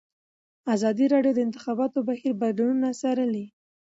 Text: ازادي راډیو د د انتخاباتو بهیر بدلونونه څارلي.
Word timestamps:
ازادي 0.75 1.05
راډیو 1.13 1.33
د 1.35 1.37
د 1.37 1.45
انتخاباتو 1.47 1.99
بهیر 2.07 2.33
بدلونونه 2.41 2.89
څارلي. 3.01 3.45